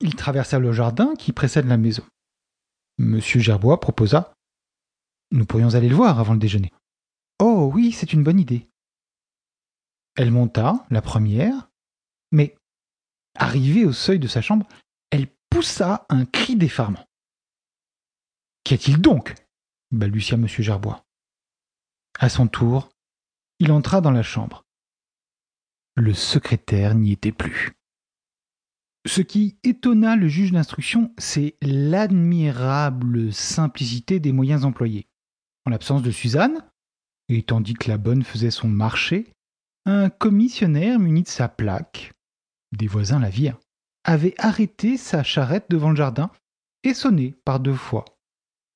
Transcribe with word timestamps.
Ils 0.00 0.14
traversèrent 0.14 0.60
le 0.60 0.72
jardin 0.72 1.14
qui 1.16 1.32
précède 1.32 1.66
la 1.66 1.76
maison. 1.76 2.04
Monsieur 2.98 3.40
Gerbois 3.40 3.80
proposa 3.80 4.32
Nous 5.30 5.46
pourrions 5.46 5.74
aller 5.74 5.88
le 5.88 5.96
voir 5.96 6.18
avant 6.18 6.34
le 6.34 6.38
déjeuner. 6.38 6.72
Oh 7.40 7.70
oui, 7.72 7.92
c'est 7.92 8.12
une 8.12 8.24
bonne 8.24 8.40
idée. 8.40 8.68
Elle 10.16 10.30
monta, 10.30 10.84
la 10.90 11.00
première, 11.00 11.68
mais, 12.32 12.56
arrivée 13.36 13.84
au 13.84 13.92
seuil 13.92 14.18
de 14.18 14.26
sa 14.26 14.42
chambre, 14.42 14.66
elle 15.10 15.28
poussa 15.50 16.06
un 16.08 16.24
cri 16.26 16.56
d'effarement. 16.56 17.06
Qu'y 18.64 18.74
a-t-il 18.74 19.00
donc? 19.00 19.34
balbutia 19.92 20.34
M. 20.34 20.46
Gerbois. 20.46 21.04
À 22.18 22.28
son 22.28 22.48
tour, 22.48 22.90
il 23.60 23.72
entra 23.72 24.00
dans 24.00 24.10
la 24.10 24.24
chambre. 24.24 24.64
Le 25.94 26.14
secrétaire 26.14 26.94
n'y 26.94 27.12
était 27.12 27.32
plus. 27.32 27.77
Ce 29.08 29.22
qui 29.22 29.56
étonna 29.64 30.16
le 30.16 30.28
juge 30.28 30.52
d'instruction, 30.52 31.14
c'est 31.16 31.56
l'admirable 31.62 33.32
simplicité 33.32 34.20
des 34.20 34.32
moyens 34.32 34.66
employés. 34.66 35.06
En 35.64 35.70
l'absence 35.70 36.02
de 36.02 36.10
Suzanne, 36.10 36.62
et 37.30 37.42
tandis 37.42 37.72
que 37.72 37.88
la 37.88 37.96
bonne 37.96 38.22
faisait 38.22 38.50
son 38.50 38.68
marché, 38.68 39.32
un 39.86 40.10
commissionnaire 40.10 40.98
muni 40.98 41.22
de 41.22 41.28
sa 41.28 41.48
plaque, 41.48 42.12
des 42.76 42.86
voisins 42.86 43.18
la 43.18 43.30
virent, 43.30 43.58
avait 44.04 44.34
arrêté 44.36 44.98
sa 44.98 45.22
charrette 45.22 45.70
devant 45.70 45.88
le 45.88 45.96
jardin 45.96 46.30
et 46.84 46.92
sonné 46.92 47.34
par 47.46 47.60
deux 47.60 47.74
fois. 47.74 48.04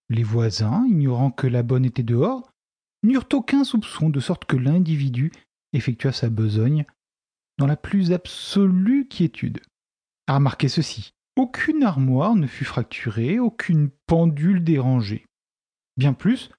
Les 0.09 0.23
voisins, 0.23 0.87
ignorant 0.89 1.31
que 1.31 1.47
la 1.47 1.63
bonne 1.63 1.85
était 1.85 2.03
dehors, 2.03 2.51
n'eurent 3.03 3.29
aucun 3.35 3.65
soupçon, 3.65 4.09
de 4.09 4.19
sorte 4.19 4.47
que 4.47 4.57
l'individu 4.57 5.31
effectua 5.75 6.11
sa 6.11 6.31
besogne 6.31 6.87
dans 7.59 7.67
la 7.67 7.77
plus 7.77 8.13
absolue 8.13 9.07
quiétude. 9.07 9.61
À 10.27 10.37
remarquer 10.37 10.69
ceci, 10.69 11.13
aucune 11.37 11.83
armoire 11.83 12.35
ne 12.35 12.47
fut 12.47 12.65
fracturée, 12.65 13.39
aucune 13.39 13.91
pendule 14.07 14.63
dérangée. 14.63 15.27
Bien 15.97 16.13
plus, 16.13 16.51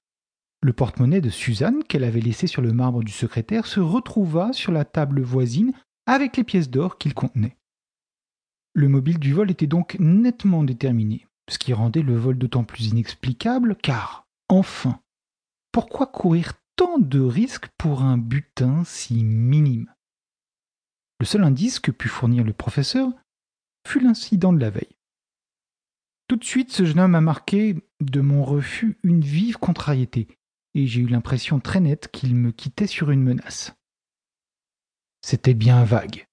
le 0.62 0.72
porte-monnaie 0.72 1.20
de 1.20 1.30
Suzanne, 1.30 1.84
qu'elle 1.84 2.04
avait 2.04 2.20
laissé 2.20 2.46
sur 2.46 2.62
le 2.62 2.72
marbre 2.72 3.02
du 3.02 3.12
secrétaire, 3.12 3.66
se 3.66 3.80
retrouva 3.80 4.52
sur 4.52 4.72
la 4.72 4.84
table 4.84 5.20
voisine 5.22 5.72
avec 6.06 6.36
les 6.36 6.44
pièces 6.44 6.70
d'or 6.70 6.98
qu'il 6.98 7.14
contenait. 7.14 7.56
Le 8.74 8.88
mobile 8.88 9.18
du 9.18 9.32
vol 9.32 9.50
était 9.50 9.66
donc 9.66 9.96
nettement 10.00 10.64
déterminé, 10.64 11.26
ce 11.48 11.58
qui 11.58 11.72
rendait 11.72 12.02
le 12.02 12.16
vol 12.16 12.36
d'autant 12.36 12.64
plus 12.64 12.86
inexplicable, 12.86 13.76
car, 13.76 14.26
enfin, 14.48 15.00
pourquoi 15.70 16.06
courir 16.06 16.54
tant 16.76 16.98
de 16.98 17.20
risques 17.20 17.68
pour 17.78 18.02
un 18.02 18.18
butin 18.18 18.82
si 18.84 19.22
minime? 19.22 19.92
Le 21.20 21.26
seul 21.26 21.44
indice 21.44 21.78
que 21.78 21.90
put 21.90 22.08
fournir 22.08 22.42
le 22.42 22.52
professeur 22.52 23.12
fut 23.86 24.00
l'incident 24.00 24.52
de 24.52 24.60
la 24.60 24.70
veille. 24.70 24.96
Tout 26.28 26.36
de 26.36 26.44
suite, 26.44 26.72
ce 26.72 26.84
jeune 26.84 27.00
homme 27.00 27.14
a 27.14 27.20
marqué 27.20 27.76
de 28.00 28.20
mon 28.20 28.44
refus 28.44 28.98
une 29.02 29.20
vive 29.20 29.58
contrariété, 29.58 30.28
et 30.74 30.86
j'ai 30.86 31.02
eu 31.02 31.06
l'impression 31.06 31.60
très 31.60 31.80
nette 31.80 32.08
qu'il 32.10 32.34
me 32.34 32.50
quittait 32.50 32.86
sur 32.86 33.10
une 33.10 33.22
menace. 33.22 33.74
C'était 35.22 35.54
bien 35.54 35.84
vague. 35.84 36.26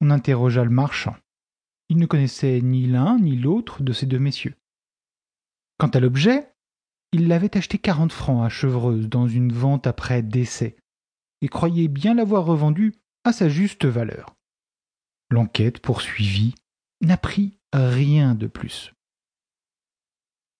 On 0.00 0.10
interrogea 0.10 0.64
le 0.64 0.70
marchand. 0.70 1.16
Il 1.88 1.96
ne 1.98 2.06
connaissait 2.06 2.60
ni 2.60 2.86
l'un 2.86 3.18
ni 3.18 3.36
l'autre 3.36 3.82
de 3.82 3.92
ces 3.92 4.06
deux 4.06 4.18
messieurs. 4.18 4.54
Quant 5.78 5.88
à 5.88 6.00
l'objet, 6.00 6.52
il 7.12 7.28
l'avait 7.28 7.56
acheté 7.56 7.78
quarante 7.78 8.12
francs 8.12 8.44
à 8.44 8.48
Chevreuse 8.48 9.08
dans 9.08 9.28
une 9.28 9.52
vente 9.52 9.86
après 9.86 10.22
décès, 10.22 10.76
et 11.40 11.48
croyait 11.48 11.88
bien 11.88 12.14
l'avoir 12.14 12.44
revendu 12.44 12.94
à 13.24 13.32
sa 13.32 13.48
juste 13.48 13.84
valeur. 13.84 14.36
L'enquête 15.32 15.78
poursuivie 15.78 16.54
n'apprit 17.00 17.56
rien 17.72 18.34
de 18.34 18.46
plus. 18.46 18.92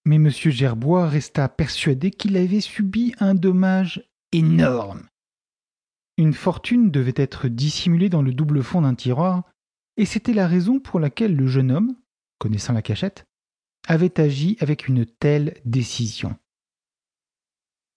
Mais 0.06 0.17
M. 0.17 0.31
Gerbois 0.31 1.11
resta 1.11 1.47
persuadé 1.51 2.11
qu'il 2.11 2.39
avait 2.39 2.62
subi 2.62 3.14
un 3.20 3.34
dommage 3.34 4.08
énorme. 4.33 5.07
Une 6.17 6.33
fortune 6.33 6.91
devait 6.91 7.13
être 7.17 7.48
dissimulée 7.48 8.08
dans 8.08 8.23
le 8.23 8.33
double 8.33 8.63
fond 8.63 8.80
d'un 8.80 8.95
tiroir, 8.95 9.45
et 9.98 10.07
c'était 10.07 10.33
la 10.33 10.47
raison 10.48 10.80
pour 10.80 11.01
laquelle 11.01 11.36
le 11.36 11.48
jeune 11.48 11.70
homme, 11.70 11.95
connaissant 12.39 12.73
la 12.73 12.80
cachette, 12.80 13.27
avait 13.86 14.18
agi 14.18 14.57
avec 14.61 14.89
une 14.89 15.05
telle 15.05 15.61
décision. 15.67 16.35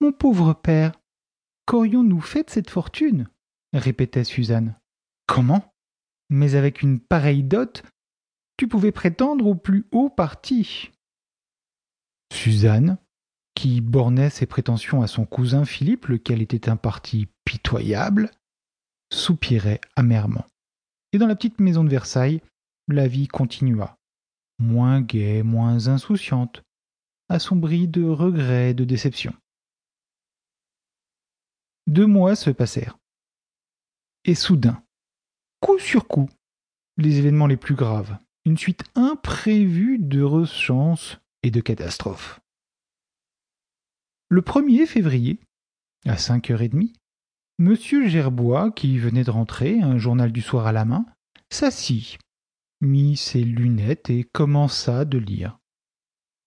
Mon 0.02 0.12
pauvre 0.12 0.54
père, 0.54 0.92
qu'aurions-nous 1.68 2.20
fait 2.20 2.44
de 2.44 2.50
cette 2.50 2.70
fortune? 2.70 3.30
répétait 3.72 4.26
Suzanne. 4.26 4.78
Comment? 5.26 5.75
Mais 6.30 6.56
avec 6.56 6.82
une 6.82 7.00
pareille 7.00 7.44
dot, 7.44 7.84
tu 8.58 8.68
pouvais 8.68 8.92
prétendre 8.92 9.46
au 9.48 9.56
plus 9.56 9.86
haut 9.92 10.10
parti. 10.10 10.92
Suzanne, 12.34 12.98
qui 13.56 13.82
bornait 13.82 14.30
ses 14.30 14.46
prétentions 14.46 15.02
à 15.02 15.08
son 15.08 15.26
cousin 15.26 15.66
Philippe, 15.66 16.08
lequel 16.08 16.42
était 16.42 16.70
un 16.70 16.78
parti 16.78 17.28
pitoyable, 17.46 18.32
soupirait 19.12 19.82
amèrement. 19.96 20.46
Et 21.14 21.18
dans 21.18 21.28
la 21.28 21.36
petite 21.36 21.60
maison 21.60 21.84
de 21.84 21.90
Versailles, 21.90 22.42
la 22.88 23.08
vie 23.08 23.28
continua, 23.28 23.98
moins 24.60 25.02
gaie, 25.02 25.44
moins 25.44 25.88
insouciante, 25.88 26.64
assombrie 27.30 27.88
de 27.88 28.04
regrets 28.04 28.72
et 28.72 28.74
de 28.74 28.84
déceptions. 28.84 29.34
Deux 31.88 32.06
mois 32.06 32.36
se 32.36 32.50
passèrent. 32.50 32.98
Et 34.26 34.36
soudain, 34.36 34.84
coup 35.66 35.80
sur 35.80 36.08
coup, 36.08 36.30
les 36.98 37.18
événements 37.18 37.48
les 37.48 37.58
plus 37.58 37.74
graves, 37.74 38.20
une 38.46 38.56
suite 38.56 38.84
imprévue 38.94 39.98
d'heureuses 39.98 40.54
chances 40.54 41.18
et 41.42 41.50
de 41.50 41.60
catastrophes. 41.60 42.40
Le 44.30 44.42
1er 44.42 44.86
février, 44.86 45.40
à 46.06 46.18
cinq 46.18 46.52
heures 46.52 46.62
et 46.62 46.70
demie, 46.70 46.94
Monsieur 47.58 48.08
Gerbois, 48.08 48.70
qui 48.74 49.00
venait 49.00 49.24
de 49.24 49.32
rentrer, 49.32 49.82
un 49.82 49.98
journal 49.98 50.32
du 50.32 50.42
soir 50.42 50.68
à 50.68 50.72
la 50.72 50.86
main, 50.86 51.04
s'assit, 51.50 52.20
mit 52.80 53.18
ses 53.18 53.44
lunettes 53.44 54.12
et 54.12 54.24
commença 54.24 55.04
de 55.04 55.18
lire. 55.18 55.58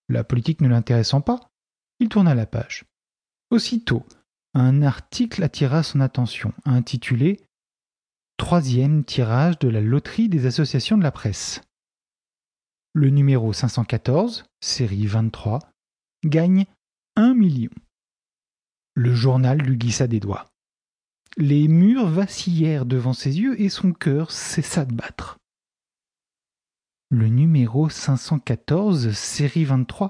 La 0.08 0.22
politique 0.22 0.60
ne 0.60 0.68
l'intéressant 0.68 1.22
pas, 1.22 1.40
il 1.98 2.08
tourna 2.08 2.36
la 2.36 2.46
page. 2.46 2.84
Aussitôt, 3.50 4.06
un 4.54 4.80
article 4.80 5.42
attira 5.42 5.82
son 5.82 5.98
attention, 5.98 6.52
intitulé 6.64 7.40
Troisième 8.48 9.04
tirage 9.04 9.59
de 9.59 9.69
la 9.69 9.82
loterie 9.82 10.31
des 10.31 10.47
associations 10.47 10.97
de 10.97 11.03
la 11.03 11.12
presse 11.12 11.60
le 12.94 13.10
numéro 13.10 13.53
514, 13.53 14.44
série 14.62 15.06
23, 15.06 15.59
gagne 16.25 16.64
un 17.14 17.34
million. 17.34 17.69
Le 18.94 19.14
journal 19.14 19.59
lui 19.59 19.76
glissa 19.76 20.06
des 20.06 20.19
doigts. 20.19 20.47
Les 21.36 21.69
murs 21.69 22.06
vacillèrent 22.06 22.86
devant 22.86 23.12
ses 23.12 23.38
yeux 23.38 23.60
et 23.60 23.69
son 23.69 23.92
cœur 23.92 24.31
cessa 24.31 24.86
de 24.86 24.94
battre. 24.94 25.36
Le 27.10 27.28
numéro 27.28 27.91
514, 27.91 29.12
série 29.12 29.66
23, 29.66 30.09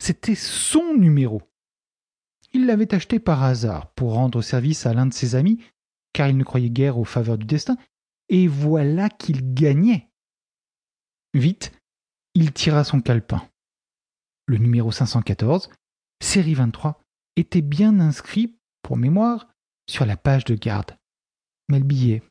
c'était 0.00 0.34
son 0.34 0.94
numéro. 0.94 1.40
Il 2.52 2.66
l'avait 2.66 2.92
acheté 2.92 3.20
par 3.20 3.44
hasard 3.44 3.92
pour 3.92 4.14
rendre 4.14 4.42
service 4.42 4.86
à 4.86 4.92
l'un 4.92 5.06
de 5.06 5.14
ses 5.14 5.36
amis, 5.36 5.60
car 6.16 6.28
il 6.28 6.38
ne 6.38 6.44
croyait 6.44 6.70
guère 6.70 6.96
aux 6.96 7.04
faveurs 7.04 7.36
du 7.36 7.44
destin, 7.44 7.76
et 8.30 8.48
voilà 8.48 9.10
qu'il 9.10 9.52
gagnait. 9.52 10.08
Vite, 11.34 11.72
il 12.32 12.52
tira 12.52 12.84
son 12.84 13.02
calepin. 13.02 13.46
Le 14.46 14.56
numéro 14.56 14.90
514, 14.90 15.68
série 16.22 16.54
23, 16.54 17.02
était 17.36 17.60
bien 17.60 18.00
inscrit, 18.00 18.56
pour 18.80 18.96
mémoire, 18.96 19.46
sur 19.90 20.06
la 20.06 20.16
page 20.16 20.46
de 20.46 20.54
garde. 20.54 20.96
Mais 21.68 21.80
le 21.80 21.84
billet. 21.84 22.22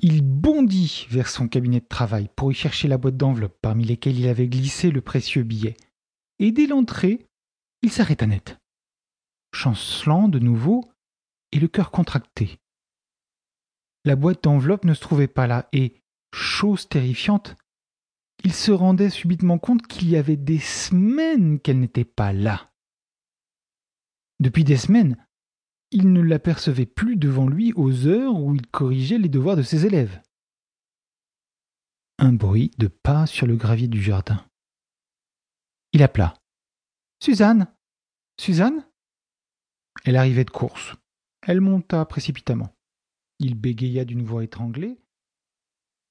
Il 0.00 0.22
bondit 0.22 1.08
vers 1.10 1.28
son 1.28 1.48
cabinet 1.48 1.80
de 1.80 1.88
travail 1.88 2.30
pour 2.36 2.52
y 2.52 2.54
chercher 2.54 2.86
la 2.86 2.98
boîte 2.98 3.16
d'enveloppes 3.16 3.58
parmi 3.60 3.84
lesquelles 3.84 4.20
il 4.20 4.28
avait 4.28 4.46
glissé 4.46 4.92
le 4.92 5.00
précieux 5.00 5.42
billet. 5.42 5.76
Et 6.38 6.52
dès 6.52 6.68
l'entrée, 6.68 7.26
il 7.82 7.90
s'arrêta 7.90 8.28
net, 8.28 8.58
chancelant 9.52 10.28
de 10.28 10.38
nouveau 10.38 10.91
et 11.52 11.60
le 11.60 11.68
cœur 11.68 11.90
contracté. 11.90 12.58
La 14.04 14.16
boîte 14.16 14.44
d'enveloppes 14.44 14.84
ne 14.84 14.94
se 14.94 15.00
trouvait 15.00 15.28
pas 15.28 15.46
là, 15.46 15.68
et, 15.72 16.02
chose 16.34 16.88
terrifiante, 16.88 17.56
il 18.44 18.52
se 18.52 18.72
rendait 18.72 19.10
subitement 19.10 19.58
compte 19.58 19.86
qu'il 19.86 20.08
y 20.10 20.16
avait 20.16 20.36
des 20.36 20.58
semaines 20.58 21.60
qu'elle 21.60 21.78
n'était 21.78 22.04
pas 22.04 22.32
là. 22.32 22.72
Depuis 24.40 24.64
des 24.64 24.76
semaines, 24.76 25.24
il 25.92 26.12
ne 26.12 26.20
l'apercevait 26.20 26.86
plus 26.86 27.16
devant 27.16 27.46
lui 27.46 27.72
aux 27.74 28.06
heures 28.06 28.34
où 28.34 28.54
il 28.54 28.66
corrigeait 28.66 29.18
les 29.18 29.28
devoirs 29.28 29.56
de 29.56 29.62
ses 29.62 29.86
élèves. 29.86 30.20
Un 32.18 32.32
bruit 32.32 32.72
de 32.78 32.88
pas 32.88 33.26
sur 33.26 33.46
le 33.46 33.56
gravier 33.56 33.88
du 33.88 34.02
jardin. 34.02 34.44
Il 35.92 36.02
appela. 36.02 36.34
Suzanne 37.22 37.72
Suzanne 38.40 38.84
Elle 40.04 40.16
arrivait 40.16 40.44
de 40.44 40.50
course. 40.50 40.94
Elle 41.44 41.60
monta 41.60 42.04
précipitamment. 42.04 42.72
Il 43.40 43.56
bégaya 43.56 44.04
d'une 44.04 44.22
voix 44.22 44.44
étranglée 44.44 45.01